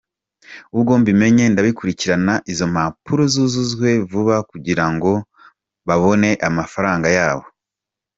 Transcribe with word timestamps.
Ubwo 0.75 0.91
mbimenye 1.01 1.43
ndabikurikirana 1.53 2.33
izo 2.51 2.65
mpapuro 2.73 3.21
zuzuzwe 3.33 3.89
vuba 4.09 4.35
kugira 4.49 4.85
ngo 4.93 5.11
babone 5.87 6.29
amafaranga 6.47 7.07
yabo. 7.17 7.45